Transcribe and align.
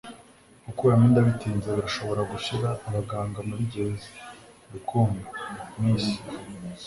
Gukuramo 0.65 1.03
inda 1.07 1.21
bitinze 1.27 1.67
birashobora 1.77 2.21
gushira 2.31 2.69
abaganga 2.87 3.39
muri 3.49 3.63
gereza 3.71 4.09
Rukundo, 4.73 5.21
Miss 5.81 6.05